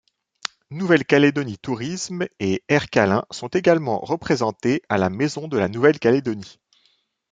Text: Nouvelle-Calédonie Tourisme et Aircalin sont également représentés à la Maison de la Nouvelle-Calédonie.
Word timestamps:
Nouvelle-Calédonie 0.71 1.59
Tourisme 1.59 2.25
et 2.39 2.63
Aircalin 2.69 3.23
sont 3.29 3.49
également 3.49 3.99
représentés 3.99 4.81
à 4.89 4.97
la 4.97 5.11
Maison 5.11 5.47
de 5.47 5.59
la 5.59 5.67
Nouvelle-Calédonie. 5.67 6.59